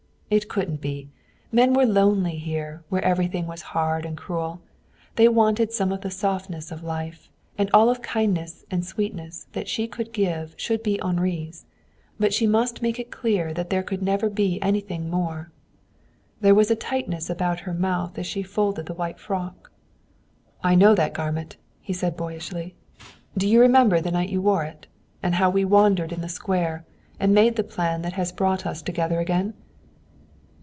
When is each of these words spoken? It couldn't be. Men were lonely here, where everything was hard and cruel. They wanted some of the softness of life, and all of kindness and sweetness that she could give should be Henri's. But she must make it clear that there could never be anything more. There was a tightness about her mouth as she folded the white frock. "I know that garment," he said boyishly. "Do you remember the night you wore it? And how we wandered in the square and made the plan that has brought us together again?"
It 0.33 0.47
couldn't 0.47 0.79
be. 0.79 1.09
Men 1.51 1.73
were 1.73 1.85
lonely 1.85 2.37
here, 2.37 2.85
where 2.87 3.03
everything 3.03 3.47
was 3.47 3.61
hard 3.75 4.05
and 4.05 4.15
cruel. 4.15 4.61
They 5.17 5.27
wanted 5.27 5.73
some 5.73 5.91
of 5.91 5.99
the 5.99 6.09
softness 6.09 6.71
of 6.71 6.83
life, 6.85 7.29
and 7.57 7.69
all 7.73 7.89
of 7.89 8.01
kindness 8.01 8.63
and 8.71 8.85
sweetness 8.85 9.47
that 9.51 9.67
she 9.67 9.89
could 9.89 10.13
give 10.13 10.53
should 10.55 10.83
be 10.83 10.97
Henri's. 11.01 11.65
But 12.17 12.33
she 12.33 12.47
must 12.47 12.81
make 12.81 12.97
it 12.97 13.11
clear 13.11 13.53
that 13.53 13.69
there 13.69 13.83
could 13.83 14.01
never 14.01 14.29
be 14.29 14.57
anything 14.61 15.09
more. 15.09 15.51
There 16.39 16.55
was 16.55 16.71
a 16.71 16.77
tightness 16.77 17.29
about 17.29 17.59
her 17.67 17.73
mouth 17.73 18.17
as 18.17 18.25
she 18.25 18.41
folded 18.41 18.85
the 18.85 18.93
white 18.93 19.19
frock. 19.19 19.69
"I 20.63 20.75
know 20.75 20.95
that 20.95 21.13
garment," 21.13 21.57
he 21.81 21.91
said 21.91 22.15
boyishly. 22.15 22.73
"Do 23.37 23.49
you 23.49 23.59
remember 23.59 23.99
the 23.99 24.11
night 24.11 24.29
you 24.29 24.41
wore 24.41 24.63
it? 24.63 24.87
And 25.21 25.35
how 25.35 25.49
we 25.49 25.65
wandered 25.65 26.13
in 26.13 26.21
the 26.21 26.29
square 26.29 26.85
and 27.19 27.35
made 27.35 27.57
the 27.57 27.65
plan 27.65 28.01
that 28.03 28.13
has 28.13 28.31
brought 28.31 28.65
us 28.65 28.81
together 28.81 29.19
again?" 29.19 29.55